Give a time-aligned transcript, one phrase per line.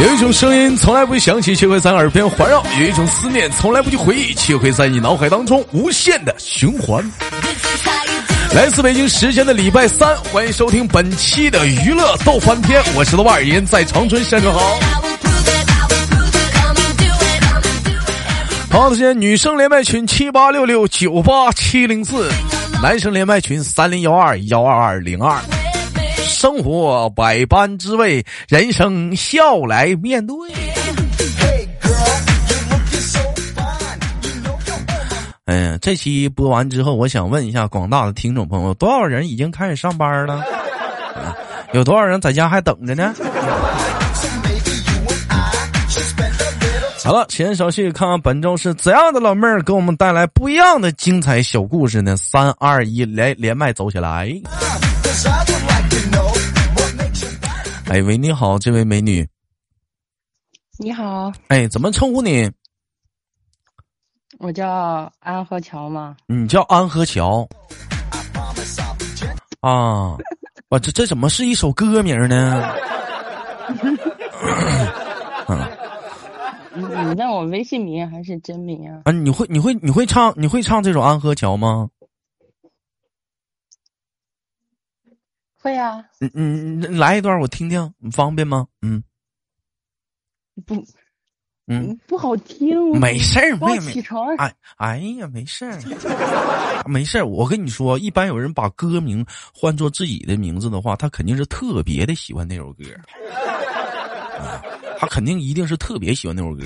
[0.00, 7.04] 有一种声音从来不响起，却会在耳边环绕；有一种思念从来不去回忆，却会在你脑海当中无限的循环。
[8.54, 15.07] 来自北京时间的礼拜三，欢迎收听本期的娱乐逗翻天，我是豆瓣尔言，在长春向你好。
[18.70, 22.30] 好的，现在女生连麦群七八六六九八七零四，
[22.82, 25.36] 男生连麦群三零幺二幺二二零二。
[26.16, 30.36] 生活百般滋味，人生笑来面对。
[35.46, 40.44] 哎呀，这期播完之后，我想问一下广大的听众朋友，多少人已经开始上班了？
[41.72, 43.14] 有多少人在家还等着呢？
[47.08, 52.14] 好了，闲言少叙，看看本周是怎样的老妹儿给我们带来不一样的精彩小故事呢？
[52.18, 54.30] 三二一，连连麦走起来！
[57.86, 59.26] 哎喂，你好，这位美女。
[60.76, 61.32] 你好。
[61.46, 62.50] 哎，怎么称呼你？
[64.38, 66.14] 我叫安河桥吗？
[66.26, 67.48] 你叫安河桥。
[69.62, 70.14] 啊，
[70.68, 72.70] 我这这怎么是一首歌名呢？
[77.08, 79.02] 你你让我微信名还是真名啊？
[79.04, 81.90] 啊，你会你会你会唱你会唱这首安河桥吗？
[85.60, 86.30] 会啊，嗯
[86.80, 88.68] 嗯，来一段我听听，你方便吗？
[88.80, 89.02] 嗯，
[90.64, 90.74] 不，
[91.66, 92.98] 嗯，不好听。
[92.98, 93.92] 没事儿，妹妹。
[93.92, 94.36] 起床。
[94.36, 95.80] 哎，哎呀，没事儿，
[96.86, 97.26] 没事儿。
[97.26, 102.84] 我跟你说，一般有人把歌名换作自己的名字的话，他肯定是特别的喜欢那首歌。
[105.00, 106.64] 他肯定一定是特别喜欢那首歌。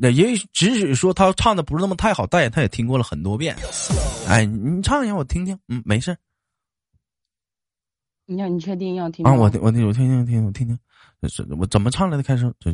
[0.00, 3.56] 那也即使说他唱的不是那么太好，但他也听过了很多遍。
[4.28, 5.58] 哎，你唱一下我听听。
[5.68, 6.16] 嗯，没事儿。
[8.26, 9.34] 你要你确定要听啊？
[9.34, 10.78] 我我我听听听我听听，
[11.28, 12.22] 这我怎么唱来的？
[12.22, 12.72] 开始，这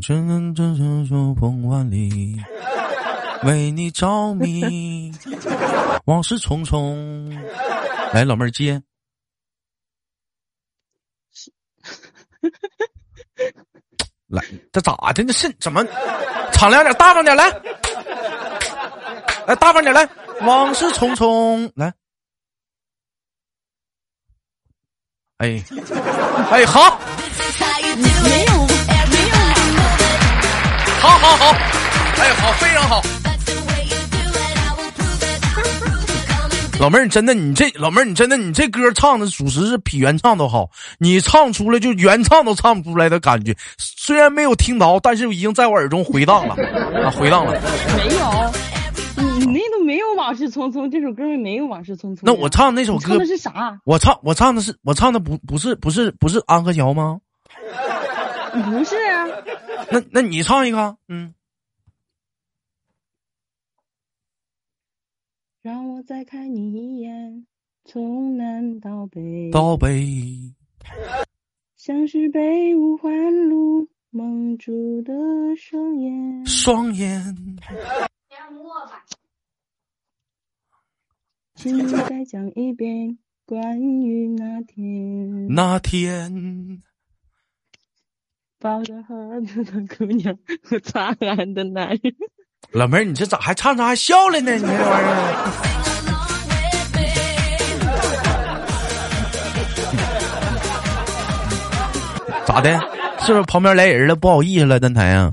[1.35, 2.37] 风万里，
[3.45, 5.11] 为你着迷，
[6.05, 7.35] 往事匆匆。
[8.13, 8.83] 来，老妹儿接。
[14.31, 14.43] 来，
[14.73, 15.25] 这咋的？
[15.25, 15.85] 那是怎么？
[16.53, 17.51] 敞亮点，大方点，来，
[19.47, 20.09] 来大方点，来，
[20.43, 21.93] 往事匆匆，来。
[25.39, 25.63] 哎，
[26.51, 26.99] 哎，好，
[31.01, 31.53] 好好好，
[32.19, 33.20] 哎，好，非常好。
[36.81, 40.71] 老妹儿，真的，你这老妹儿，你真的，你这歌唱的属实是比原唱都好。
[40.99, 46.55] 你唱出来就原唱都唱不出来的感觉，虽然没有听到，但是已经在我耳中回荡了
[47.05, 47.53] 啊，回荡了。
[47.99, 52.17] 没有，你那都没有《往事匆匆》这首歌，没有《往事匆匆》。
[52.23, 53.79] 那我唱那首歌的是啥？
[53.85, 57.19] 我唱，我唱的是，我唱的不不是不是不是安河桥吗？
[58.55, 59.27] 不是啊。
[59.91, 61.35] 那那你唱一个，嗯。
[65.63, 67.47] 让我再看你一眼，
[67.85, 69.51] 从南到北。
[69.51, 70.07] 到北。
[71.77, 75.13] 像是被五环路蒙住的
[75.59, 76.47] 双眼。
[76.47, 77.23] 双眼。
[81.57, 85.47] 请你再讲一遍关于那天。
[85.49, 86.83] 那天。
[88.59, 92.15] 抱着盒子的姑娘 和擦汗的男人。
[92.73, 94.53] 老妹儿，你这咋还唱着还笑了呢？
[94.55, 95.67] 你这玩意儿，
[102.47, 102.79] 咋的？
[103.21, 104.15] 是不是旁边来人了？
[104.17, 105.33] 不好意思了，蛋台啊？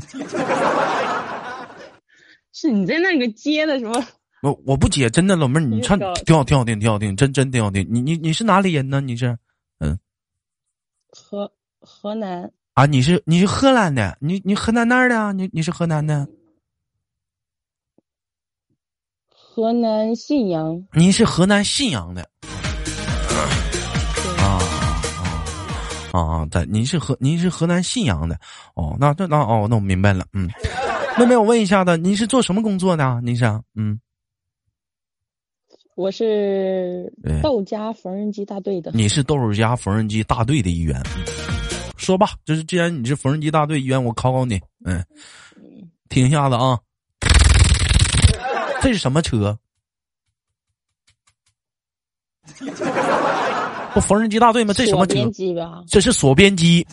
[2.54, 4.04] 是你在那个接的什么？
[4.42, 7.88] 我我不接，真的，老妹儿，你唱挺好，挺好听，挺好听，真真挺好听。
[7.90, 9.00] 你你你是哪里人呢？
[9.00, 9.38] 你是？
[9.80, 9.98] 嗯，
[11.10, 12.86] 河河南啊？
[12.88, 14.18] 你是你是河南的？
[14.20, 15.34] 你你河南那儿的？
[15.34, 16.28] 你你是河南的？
[19.58, 22.22] 河南信阳，您是河南信阳的，
[24.38, 24.62] 啊
[26.14, 26.48] 啊啊！
[26.52, 28.40] 在您是河您是河南信阳的。
[28.76, 30.48] 哦，那那那哦，那我明白了，嗯，
[31.18, 33.20] 妹妹，我问一下子，您是做什么工作的？
[33.24, 34.00] 您是嗯，
[35.96, 37.12] 我是
[37.42, 41.02] 豆家缝纫机大队的，你是豆家缝纫机大队的一员，
[41.98, 45.04] 说吧，就是既然你是缝纫机大队一员，我考考你，嗯，
[46.10, 46.78] 听一下子啊。
[48.82, 49.58] 这是什么车？
[53.94, 54.74] 不缝纫机大队吗？
[54.74, 55.16] 这什么车？
[55.90, 56.86] 这是锁边机，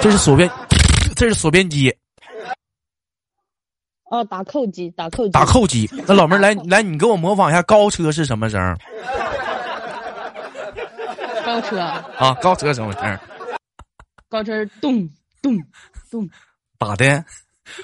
[0.00, 0.50] 这是锁边，
[1.14, 1.94] 这是锁边机。
[4.10, 5.88] 哦，打扣机，打扣机，打扣机。
[6.06, 8.58] 那老妹儿来来，你给我模仿一下高车是什么声？
[11.44, 13.18] 高车啊，高车什么声？
[14.30, 15.06] 高车咚
[15.42, 15.56] 咚
[16.10, 16.28] 咚，
[16.78, 17.24] 咋的？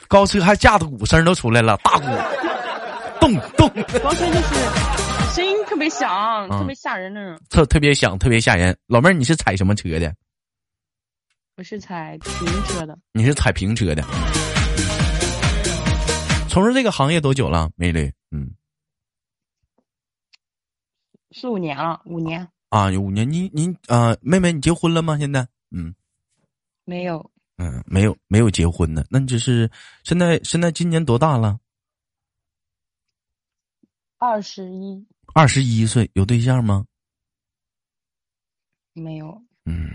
[0.08, 2.06] 高车还架子鼓声都出来了，大鼓
[3.24, 3.68] 咚咚。
[4.02, 4.54] 高车就是
[5.34, 7.40] 声音特别响，特别吓人那种。
[7.48, 8.76] 特特别响，特别吓人。
[8.86, 10.14] 老妹儿，你是踩什么车的？
[11.56, 12.98] 我是踩平车的。
[13.12, 14.02] 你是踩平车的。
[16.50, 18.12] 从事这个行业多久了，美女？
[18.30, 18.50] 嗯，
[21.30, 22.46] 四五年了，五年。
[22.68, 23.30] 啊，有五年。
[23.30, 25.16] 你你啊，妹妹，你结婚了吗？
[25.16, 25.48] 现在？
[25.70, 25.94] 嗯，
[26.84, 27.30] 没有。
[27.56, 29.02] 嗯，没有，没有结婚呢。
[29.08, 29.70] 那你这是
[30.02, 31.58] 现在现在今年多大了？
[34.26, 35.06] 二十一。
[35.34, 36.86] 二十一岁，有对象吗？
[38.94, 39.42] 没有。
[39.66, 39.90] 嗯，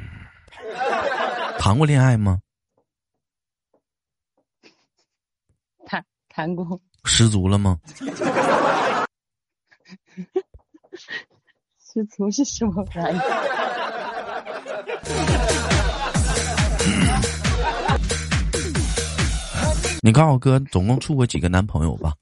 [1.58, 2.40] 谈过恋爱吗？
[5.84, 7.80] 谈谈过，失足了吗？
[11.80, 13.20] 失足是什么玩意？
[20.04, 22.14] 你告诉我哥，总共处过几个男朋友吧？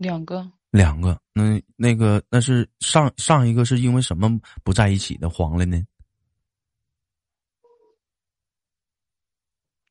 [0.00, 0.50] 两个。
[0.70, 1.20] 两个。
[1.34, 4.30] 那那个那是上上一个是因为什么
[4.64, 5.80] 不在一起的黄了呢？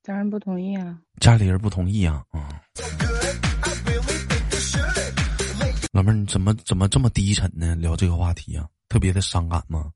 [0.02, 1.00] 家人不同意啊！
[1.20, 2.26] 家里人不同意啊！
[2.32, 2.64] 啊！
[5.92, 7.76] 老妹儿，你怎么怎么这么低沉呢？
[7.76, 9.94] 聊这个话题啊，特别的伤感吗？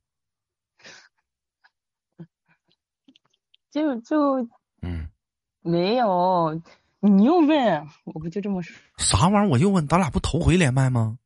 [3.71, 4.48] 就就
[4.83, 5.10] 嗯，
[5.62, 6.62] 没有，
[7.06, 8.74] 你又问，我不就这么说？
[8.98, 9.50] 啥玩意儿？
[9.50, 11.18] 我又问，咱俩不头回连麦吗？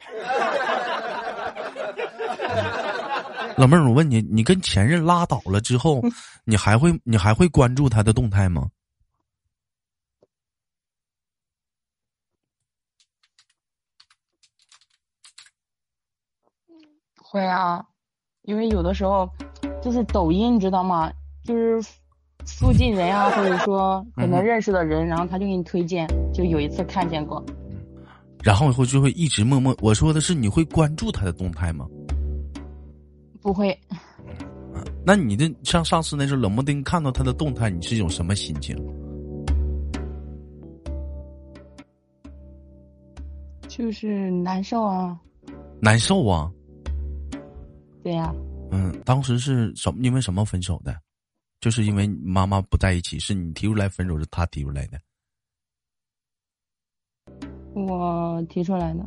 [3.56, 6.02] 老妹儿，我问你，你跟前任拉倒了之后，
[6.44, 8.68] 你还会你还会关注他的动态吗？
[17.16, 17.82] 会啊，
[18.42, 19.30] 因为有的时候
[19.82, 21.10] 就是抖音，你知道吗？
[21.44, 21.82] 就是
[22.46, 26.06] 附近人啊，或者说可能认识的人，然后他就给你推荐。
[26.32, 27.44] 就有一次看见过，
[28.42, 29.76] 然后以后就会一直默默。
[29.80, 31.86] 我说的是，你会关注他的动态吗？
[33.40, 33.78] 不会，
[35.04, 38.76] 那你的像上次那时候冷不丁看到他的动态，你是一种什么心情？
[43.68, 45.18] 就是难受啊，
[45.80, 46.50] 难受啊，
[48.02, 48.32] 对呀，
[48.70, 49.98] 嗯，当时是什么？
[50.02, 50.94] 因为什么分手的？
[51.62, 54.98] 就是因为妈妈不在一起，是你提出来分手，是他提出来的？
[57.74, 59.00] 我提出来的。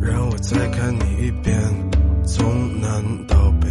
[0.00, 1.54] 让我再看你一遍，
[2.24, 3.68] 从南到北，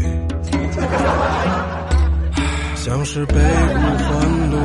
[2.78, 4.58] 像是被五环路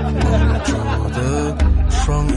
[0.00, 0.26] 蒙
[0.64, 0.72] 住
[1.14, 1.20] 的
[1.90, 2.26] 双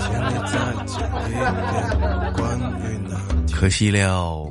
[0.00, 0.52] 请你再
[0.86, 0.96] 讲
[1.28, 2.27] 一遍
[3.58, 4.48] 可惜了，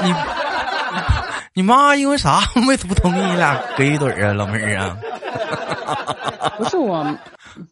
[0.00, 0.14] 你
[1.54, 4.96] 你妈因为啥没不同意你俩搁一堆啊，老妹儿啊？
[6.56, 7.04] 不是我。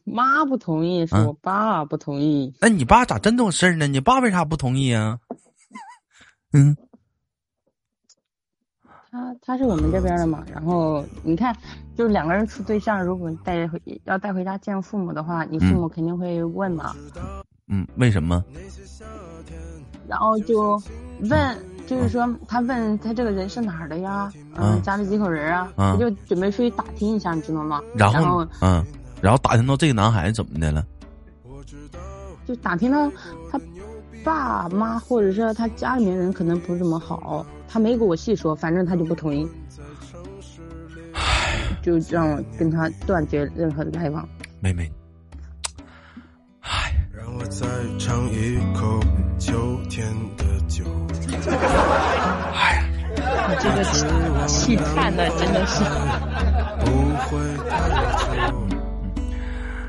[0.02, 2.52] 妈不同意，是我爸不同意。
[2.60, 3.86] 那你爸咋真懂事儿呢？
[3.86, 5.16] 你爸为啥不同意啊？
[6.52, 6.76] 嗯，
[9.12, 10.44] 他他是我们这边的嘛。
[10.52, 11.56] 然后你看，
[11.96, 16.92] 就是两个人处对象，如果带回要带回家见父母的话，你父母肯定会问嘛。
[17.68, 18.44] 嗯，为什么？
[20.06, 20.80] 然后就
[21.20, 24.32] 问，就是说他问他这个人是哪儿的呀？
[24.56, 25.72] 嗯，家里几口人啊？
[25.76, 27.80] 他就准备出去打听一下，你知道吗？
[27.94, 28.84] 然后嗯。
[29.20, 30.86] 然后打听到这个男孩子怎么的了？
[32.46, 33.10] 就打听到
[33.50, 33.60] 他
[34.24, 39.46] 爸妈或者是他家里面人可能不是怎么好，他没给我细说，反正他就不同意，
[41.82, 44.26] 就让我跟他断绝任何的来往。
[44.60, 44.88] 妹妹，
[47.48, 47.66] 再
[47.98, 49.00] 尝一口
[49.38, 50.84] 秋天的酒。
[52.54, 52.84] 唉，
[53.16, 53.22] 你
[53.58, 53.82] 这个
[54.46, 55.82] 气叹的真的是。
[56.84, 56.90] 不
[57.24, 57.38] 会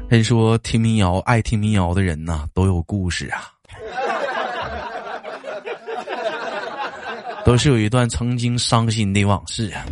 [0.08, 3.52] 人说听民谣，爱听民谣的人呐，都有故事啊，
[7.46, 9.84] 都是有一段曾经伤心的往事啊。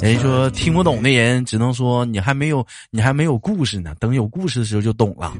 [0.00, 3.94] 人说听不懂的人，只能说你还没有，你还没有故事呢。
[3.98, 5.32] 等有故事的时候就懂了。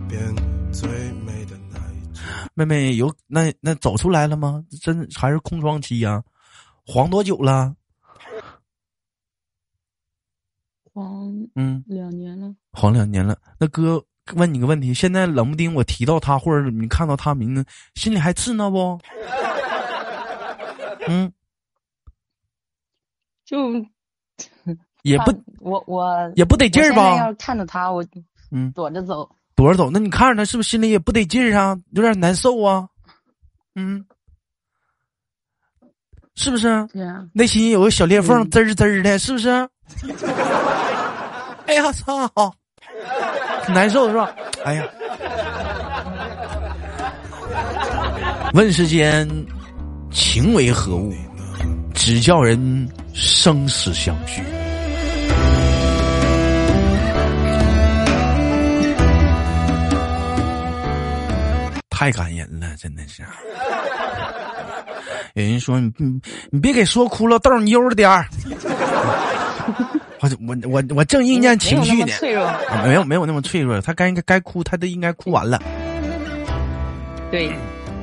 [2.54, 4.64] 妹妹有那那走出来了吗？
[4.80, 6.22] 真还是空窗期呀？
[6.86, 7.74] 黄多久了？
[10.92, 12.54] 黄嗯，两年了。
[12.72, 14.02] 黄两年了，那哥
[14.34, 18.98] 问你个问题，现在冷不丁我提到他，或者你看到他名字，心里还刺挠不？
[21.08, 21.30] 嗯，
[23.44, 23.58] 就
[25.10, 27.16] 也不我我也不得劲儿吧？
[27.16, 28.04] 要看着他，我
[28.50, 29.88] 嗯躲着走，躲着走。
[29.90, 31.76] 那你看着他是不是心里也不得劲儿啊？
[31.92, 32.88] 有点难受啊？
[33.76, 34.04] 嗯，
[36.34, 36.84] 是不是？
[36.92, 37.24] 对啊。
[37.32, 39.48] 内心有个小裂缝，滋儿滋儿的，是不是？
[41.66, 42.30] 哎呀 操！
[43.68, 44.34] 难受是吧？
[44.64, 44.88] 哎呀，
[48.54, 49.28] 问世间
[50.10, 51.12] 情为何物，
[51.94, 54.42] 只叫人生死相许。
[61.96, 63.22] 太感人了，真的是。
[65.32, 68.28] 有人说你你你别给说哭了，豆你悠着点儿。
[70.20, 72.12] 我我我我正酝酿情绪呢，
[72.84, 75.58] 没有没有那么脆弱，他该应该该哭，他都应该哭完了。
[77.30, 77.50] 对，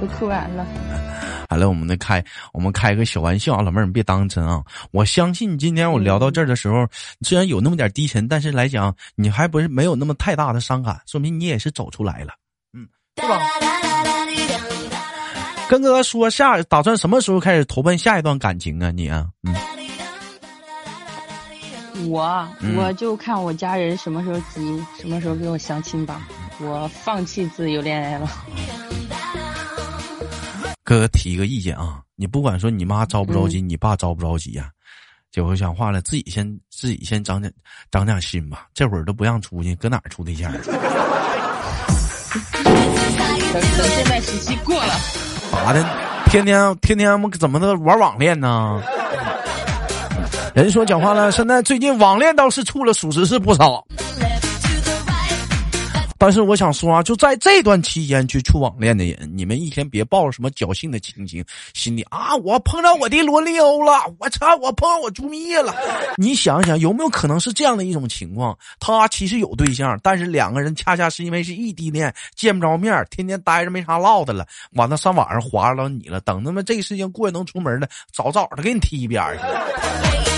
[0.01, 0.65] 都哭完了。
[1.47, 4.63] 好了，我们再开，我们开个小玩笑啊，老妹儿你别当真啊！
[4.89, 6.87] 我相信今天我聊到这儿的时候，
[7.21, 12.42] 虽然有那么点低沉，但是来讲你还不是没有那么太大的伤感，说明你也是走出来了，嗯，
[13.23, 13.39] 对吧？
[15.69, 18.91] 跟哥哥说下，打算什么时候开始投奔下一段感情啊？
[18.91, 19.55] 你啊，嗯。
[22.09, 26.27] 我我就看我家人什么时候急，什么时候给我相亲吧。
[26.59, 28.29] 我放弃自由恋爱了。
[30.83, 34.69] 哥哥提一个意见啊，你不管说你妈着不着急，你爸着不着急呀，
[35.31, 37.51] 就我讲话了，自己先自己先长点
[37.89, 38.67] 长点心吧。
[38.73, 40.51] 这会儿都不让出去，搁哪儿处对象？
[42.33, 43.61] 等等
[43.95, 44.93] 现在时期过了。
[45.51, 45.85] 咋的？
[46.27, 48.81] 天天天天我怎么的玩网恋呢？
[50.55, 53.85] 人说讲话了，现在最近网恋倒是处了，属实是不少。
[56.23, 65.75] 但是我想说啊，就在这段期间去处网恋的人，你们一天别抱着什么侥幸的心情，心里啊，我碰到我的罗利欧了，我操，我碰到我朱蜜叶了。
[66.15, 68.57] 你想想，有没有可能是这样的一种情况？
[68.79, 76.21] 他其实有对象，但是两个人恰恰是因为是异地恋，见不着面，天天待着没啥唠的了，完了上网上划着你了。
[76.21, 80.32] 等他妈这个事情过去能出门了，早早的给你踢一边去。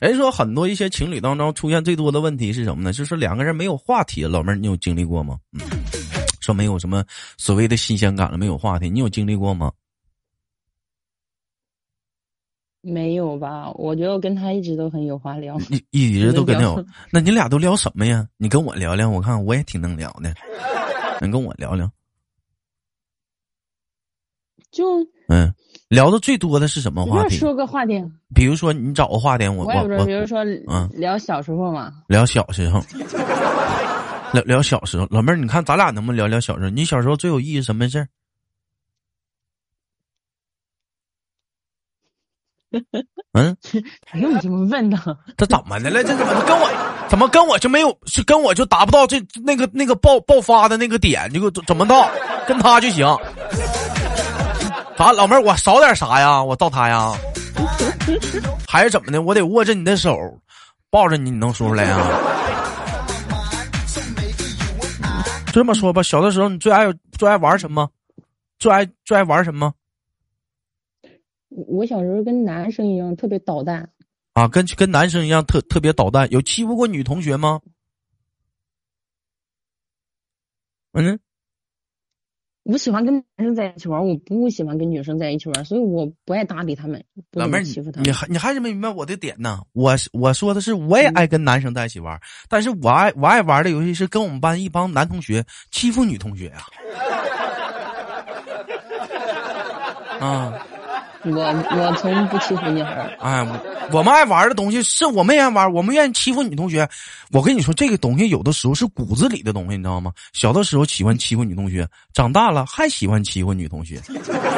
[0.00, 2.92] 人说很多一些情侣当中出现最多的问题是什么呢？
[2.92, 4.24] 就是两个人没有话题。
[4.24, 5.38] 老妹儿，你有经历过吗？
[5.52, 5.60] 嗯，
[6.40, 7.04] 说没有什么
[7.36, 9.70] 所谓的新鲜感了，没有话题，你有经历过吗？
[12.82, 13.70] 没有吧？
[13.72, 15.58] 我觉得我跟他一直都很有话聊。
[15.90, 18.26] 一一直都跟他有， 那你俩都聊什么呀？
[18.38, 20.34] 你跟我聊聊，我看我也挺能聊的。
[21.20, 21.90] 你跟我聊聊。
[24.72, 24.86] 就
[25.28, 25.52] 嗯。
[25.90, 27.36] 聊的最多的是什么话题？
[27.36, 28.00] 说个话题。
[28.32, 31.92] 比如说，你找个话题，我我我，比如说，嗯，聊小时候嘛。
[32.06, 32.80] 聊小时候，
[34.32, 35.08] 聊聊小时候。
[35.10, 36.70] 老妹儿，你看咱俩能不能聊聊小时候？
[36.70, 38.06] 你小时候最有意思什么事儿？
[43.34, 43.56] 嗯？
[44.06, 44.96] 还用这么问呢。
[45.36, 46.04] 这怎么的了？
[46.04, 46.70] 这怎么跟我
[47.08, 47.98] 怎么跟我就没有？
[48.06, 51.28] 是跟我就达不到这那个那个爆爆发的那个点？
[51.34, 52.08] 这个怎么到？
[52.46, 53.04] 跟他就行。
[55.00, 56.44] 咋，老妹儿，我少点啥呀？
[56.44, 57.14] 我到他呀？
[58.68, 59.22] 还是怎么的？
[59.22, 60.38] 我得握着你的手，
[60.90, 61.96] 抱着你，你能说出来呀？
[65.54, 67.88] 这么说吧，小的时候你最爱最爱玩什么？
[68.58, 69.72] 最爱最爱玩什么？
[71.48, 73.88] 我小时候跟男生一样特别捣蛋
[74.34, 76.30] 啊，跟跟男生一样特特别捣蛋。
[76.30, 77.58] 有欺负过女同学吗？
[80.92, 81.18] 嗯。
[82.70, 88.08] 我喜欢跟男生在一起玩，我不喜欢跟女生在一起玩，所以我不爱搭理他们，老妹儿欺负他们。
[88.08, 89.58] 你还你还是没明白我的点呢？
[89.72, 92.16] 我我说的是，我也爱跟男生在一起玩，
[92.48, 96.58] 但是我爱我爱玩的游戏是跟我们班一帮男同学欺负女同学呀。
[100.20, 100.66] 啊。
[101.24, 101.42] 我
[101.76, 103.16] 我从不欺负女孩。
[103.20, 103.46] 哎，
[103.92, 106.88] 我们爱玩的东西是我们爱玩，我们愿意欺负女同学。
[107.30, 110.12] 我跟你说，这个东西有的时候是骨子里的东西，你知道吗？
[110.32, 114.00] 小的时候喜欢欺负女同学，长大了还喜欢欺负女同学，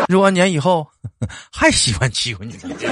[0.09, 0.87] 若干年以后
[1.53, 2.89] 还喜欢欺负女同学。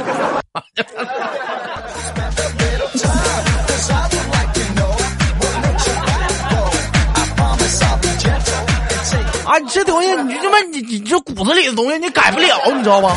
[9.51, 13.17] 啊，你这东西，你他妈，你你这骨子里的东西，你改不了，你知道吧？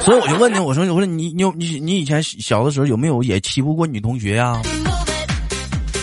[0.00, 4.60] 所以我就问你，我说，我说你，你你你以前小的时候有没有也欺负过女同学呀？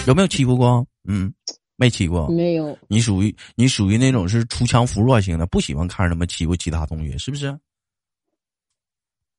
[0.07, 0.85] 有没有欺负过？
[1.09, 1.33] 嗯，
[1.75, 2.25] 没欺负。
[2.29, 2.77] 没有。
[2.87, 7.47] 你属于你属于那种是出强扶弱型的，不喜欢看着他们欺负其他同学，是不是？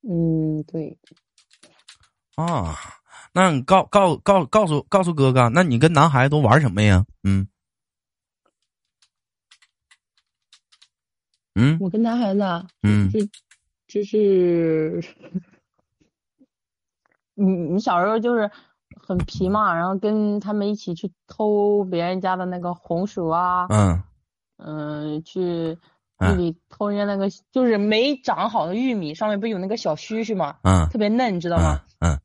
[0.06, 0.94] 嗯，对。
[2.34, 2.78] 啊，
[3.36, 7.04] 那你告告告告诉告诉哥哥，那你跟男孩子都玩什么呀？
[7.22, 7.46] 嗯。
[11.54, 11.76] 嗯。
[11.78, 12.66] 我跟男孩子啊。
[12.82, 13.10] 嗯。
[13.10, 13.20] 就
[13.86, 15.04] 就是，
[17.34, 18.50] 你你小时候就是
[19.06, 23.66] 很皮嘛，然后跟他们一起去偷别人家的那个红薯啊。
[23.68, 24.02] 嗯。
[24.56, 25.76] 嗯，去。
[26.20, 30.56] 玉米偷人家那个就是没长好的玉米，上面不有那个小须须吗？
[30.62, 31.82] 嗯，特别嫩，知道吗？
[32.00, 32.18] 嗯。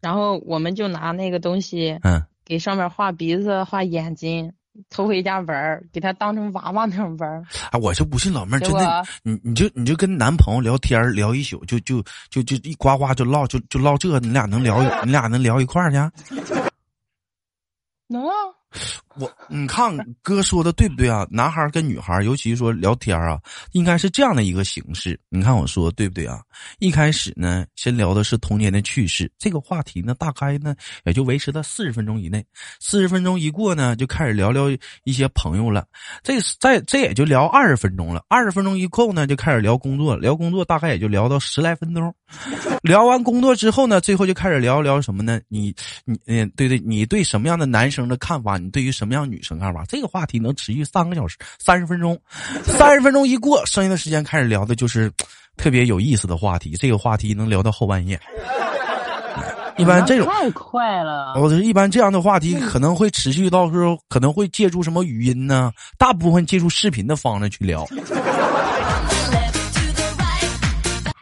[0.00, 4.52] 然后我们就拿那个东西，嗯，给上面画鼻子、画眼睛，
[4.88, 7.44] 偷回家玩儿，给他当成娃娃那样玩儿。
[7.70, 15.96] 啊，我就不信老妹儿真的，你你就你就跟男朋友聊天聊一宿，就就就就一呱呱就唠就就唠这，你俩能聊你俩能聊一块儿去？
[18.08, 18.32] 能啊。
[19.18, 21.26] 我，你看哥说的对不对啊？
[21.30, 23.38] 男孩跟女孩，尤其说聊天啊，
[23.72, 25.18] 应该是这样的一个形式。
[25.28, 26.40] 你看我说对不对啊？
[26.78, 30.74] 一开始呢，先聊的是童年的趣事，这个话题呢，大概呢
[31.04, 32.44] 也就维持在四十分钟以内。
[32.78, 34.70] 四十分钟一过呢，就开始聊聊
[35.02, 35.84] 一些朋友了。
[36.22, 38.24] 这在这也就聊二十分钟了。
[38.28, 42.14] 二十分钟一过呢，就开始聊工作，聊工作大概也就聊到十来分钟。
[42.82, 45.40] 聊完工作之后呢，最后就开始聊聊什么呢？
[45.48, 45.74] 你
[46.04, 48.59] 你嗯，对对，你对什么样的男生的看法？
[48.60, 49.84] 你对于什么样女生看法？
[49.88, 52.20] 这个话题能持续三个小时，三十分钟，
[52.64, 55.10] 三十分钟一过，剩下的时间开始聊的就是
[55.56, 56.76] 特别有意思的话题。
[56.76, 58.20] 这个话题能聊到后半夜。
[59.76, 61.32] 一般这种太快了。
[61.36, 65.72] 我一般这样的话题可能会持续到时候可能会借助什么语音呢？
[65.96, 67.86] 大部分借助视频的方式去聊。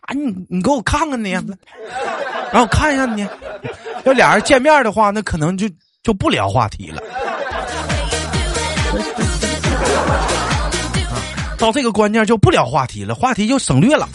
[0.01, 1.31] 啊，你你给我看看你，
[2.53, 3.25] 让我看一下你。
[4.05, 5.69] 要俩人见面的话，那可能就
[6.09, 7.03] 就不聊话题了。
[11.59, 14.09] 到这个关键就不聊话题了，话题就省略了。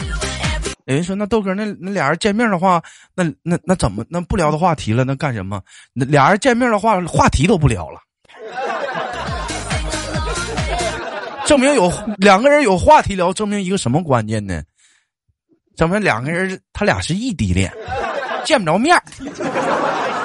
[0.86, 2.82] 有人说：“那豆哥，那那俩人见面的话，
[3.14, 5.04] 那那那怎么那不聊的话题了？
[5.04, 5.62] 那干什么？
[5.92, 8.00] 那俩人见面的话，话题都不聊了。
[11.46, 14.60] 证明有两个人有话题聊，证明一个什么关键呢？
[15.76, 17.72] 证明两个人他俩是异地恋，
[18.44, 19.00] 见不着面。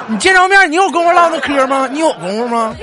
[0.08, 1.86] 你见着面，你有功夫唠那嗑吗？
[1.88, 2.74] 你有功夫吗？”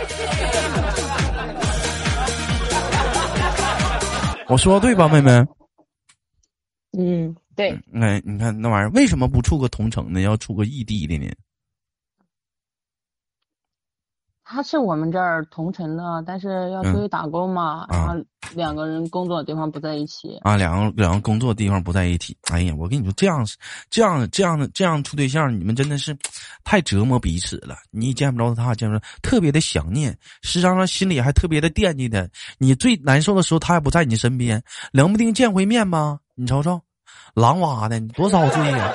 [4.50, 5.46] 我说的对吧，妹妹？
[6.98, 7.72] 嗯，对。
[7.94, 11.30] 哎，你看那玩意儿，为什么不处个同城的，要处个异地的呢？
[14.46, 18.14] 他是我们这儿同城的，但是要出去打工嘛，然后
[18.54, 20.38] 两个人工作的地方不在一起。
[20.42, 22.36] 啊，两个两个工作的地方不在一起。
[22.52, 23.46] 哎呀，我跟你说，这样
[23.90, 26.18] 这样这样的这样处对象，你们真的是
[26.64, 27.76] 太折磨彼此了。
[27.92, 32.28] 你见不着他，见不着，特别的想念，实际上心里还特别的惦记他。
[32.58, 36.20] 你最难受的时候，他还不在你身边，冷不丁见回面吧？
[36.36, 36.82] 你瞅瞅，
[37.34, 38.94] 狼哇的，你多遭罪呀！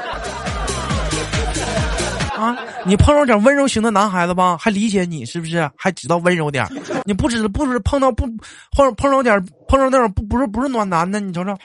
[2.84, 5.70] 你碰上点温柔型的男孩子吧，还理解你是不是？
[5.76, 6.66] 还知道温柔点
[7.04, 8.26] 你不知不知碰到不
[8.72, 11.56] 碰碰着点碰上那种不不是不是暖男的，你瞅瞅，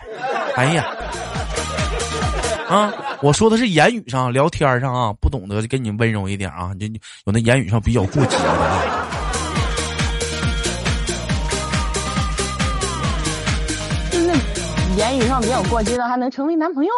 [0.56, 0.86] 哎呀，
[2.70, 6.86] 啊，我说的是言语上聊天上啊，不懂得跟你温柔一点啊，就
[7.26, 8.44] 有那言语上比较过激的。
[14.28, 14.34] 那
[14.98, 16.92] 言语上比较过激的，还能成为男朋友？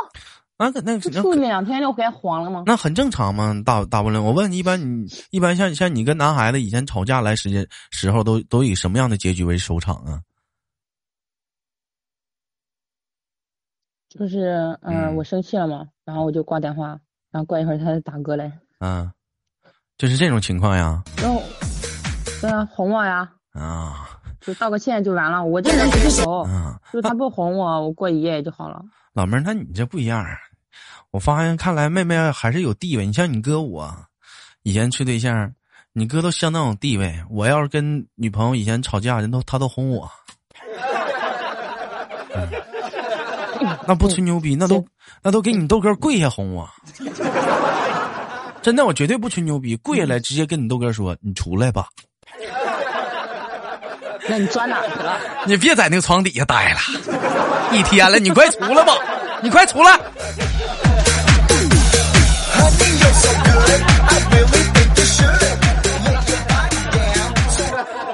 [0.60, 2.64] 那那处两天就该黄了吗？
[2.66, 10.20] 那很正常嘛，大大不了我问你，一般你一般像像你跟男孩子以前吵架来时间时候，都都以什么样的结局为收场啊？
[14.10, 17.00] 就是嗯，我生气了嘛，然后我就挂电话，
[17.32, 18.52] 然后过一会儿他再打过来。
[18.80, 19.10] 嗯，
[19.98, 21.02] 就是这种情况呀。
[21.22, 21.42] 然后，
[22.42, 23.32] 对啊，哄我呀。
[23.54, 24.10] 啊。
[24.42, 26.44] 就道个歉就完了，我这人不记仇。
[26.48, 26.78] 嗯。
[26.92, 28.82] 就他不哄我，我过一夜就好了。
[29.14, 30.26] 老妹儿，那你这不一样。
[31.12, 33.06] 我发现，看来妹妹还是有地位。
[33.06, 33.94] 你像你哥我，
[34.64, 35.52] 以前处对象，
[35.94, 37.14] 你哥都相当有地位。
[37.30, 40.10] 我要是跟女朋友以前吵架，人都他都哄我。
[43.88, 44.86] 那不吹牛逼，那都
[45.22, 46.70] 那都给你豆哥跪下哄我。
[48.62, 51.88] 真的，我绝对不吹牛逼，跪下来直接跟你豆哥说：“你出来吧。
[54.30, 55.18] ”那你钻哪去了？
[55.48, 56.80] 你别在那个床底下待了，
[57.72, 58.94] 一天了，你快出来吧，
[59.42, 60.00] 你快出来。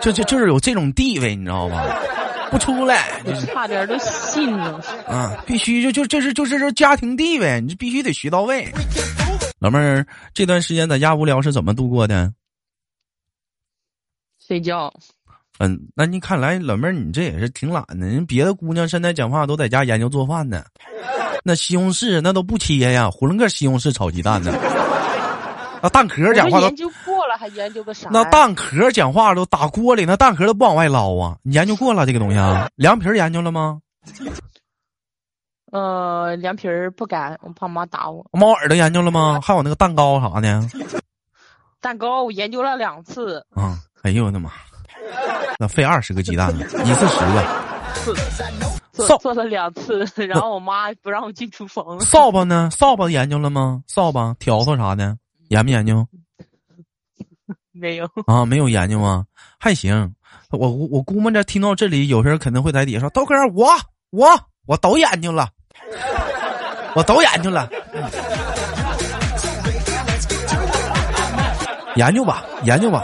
[0.02, 1.84] 就就就是有这种地位，你知道吧？
[2.52, 4.80] 不出来，差点都信了。
[5.08, 8.72] 啊，必须就就这是就是说家庭地位，你必须得学到位。
[9.60, 12.32] 老妹儿，这段时间在家无聊是怎么度过的？
[14.48, 14.94] 睡觉。
[15.58, 18.06] 嗯，那你看来老妹儿，你这也是挺懒的。
[18.06, 20.64] 人别的姑娘现在讲话都在家研究做饭呢，
[21.44, 24.54] 那西红柿那都不切呀，囫囵个西红柿炒鸡蛋呢。
[25.86, 28.10] 那蛋壳讲话都研究过了，还研究个啥？
[28.12, 31.38] 那蛋壳讲话都打锅里，那蛋壳都不往外捞啊！
[31.44, 32.68] 你研究过了这个东西啊？
[32.76, 33.80] 凉皮研究了吗？
[35.72, 38.26] 呃，凉皮儿不敢，我怕妈打我。
[38.32, 39.40] 猫耳朵研究了吗？
[39.44, 40.60] 还有那个蛋糕啥的。
[41.80, 43.46] 蛋糕我研究了两次。
[43.56, 43.78] 啊！
[44.02, 44.50] 哎呦我的妈！
[45.60, 47.66] 那费二十个鸡蛋呢， 一次十个。
[48.92, 52.00] 做做了两次，然后我妈不让我进厨房。
[52.00, 52.70] 扫把呢？
[52.72, 53.84] 扫把研究了吗？
[53.88, 55.18] 扫把、笤帚啥的，
[55.50, 56.08] 研没研究？
[57.72, 59.26] 没有啊，没有研究啊？
[59.60, 60.14] 还行。
[60.52, 63.68] 我我估摸着听到这里，有人肯定会在底下说：“豆哥，我
[64.12, 64.28] 我
[64.66, 65.50] 我都研究了。”
[66.96, 67.70] 我都研究了，
[71.98, 73.04] 研究吧，研究吧，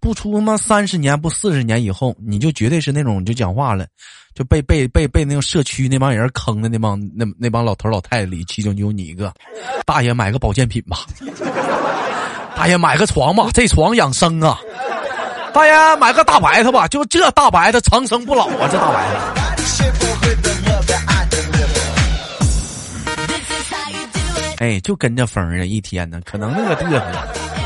[0.00, 3.86] 不出他妈三十年不四十年以后，你就绝对是那种就讲话了，
[4.34, 9.32] 就被被被被那个社区那帮人坑的那帮那那帮老头老太太里，其中就有你一个。
[9.86, 11.06] 大爷买个保健品吧，
[12.56, 14.58] 大爷买个床吧，这床养生啊。
[15.52, 19.18] 大爷买个大白菜吧，就这大白菜长生不老啊，这大白菜。
[24.58, 27.63] 哎，就跟着风啊，一天呢，可能那个嘚瑟。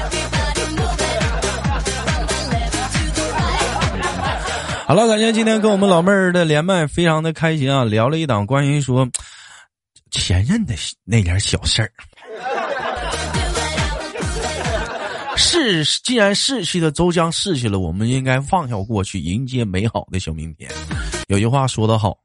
[4.89, 9.07] 好了，感谢今天跟我们老妹儿的连麦，非常的开心啊，聊了一档关于说
[10.11, 10.75] 前任的
[11.05, 11.93] 那点小事儿。
[15.37, 20.71] 逝，既然逝去的都将逝去了，我们应该放下过去，迎接美好的小明天。
[21.27, 22.17] 有句话说得好，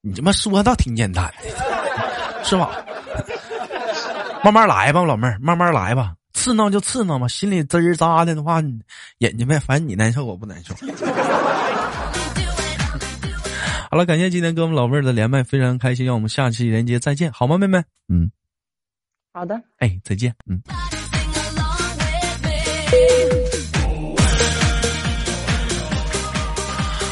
[0.00, 2.70] 你这么说倒挺简单的，是吧？
[4.44, 8.62] 慢慢来吧，老妹儿，慢慢来吧，刺挠就刺挠嘛，心里滋儿扎的的话，
[9.18, 10.72] 眼睛呗，反正你难受，我不难受。
[13.90, 17.82] 好了，感谢今天跟我们老妹儿的连麦，非常开心，让我们下期连接再见，好吗，妹妹？
[18.08, 18.30] 嗯，
[19.32, 20.62] 好的，哎，再见，嗯。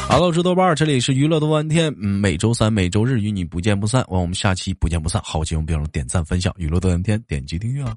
[0.07, 4.05] 哈喽，是豆瓣，这里是娱乐多半天，嗯，每周三、每周日与你不见不散。
[4.07, 5.21] 我们下期不见不散。
[5.21, 7.93] 好节目别忘了点赞、分享，娱乐多半天，点击订阅啊。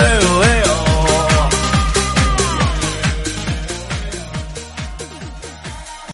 [0.00, 0.39] Leo.